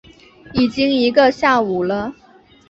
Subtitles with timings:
[0.55, 2.15] 已经一个下午了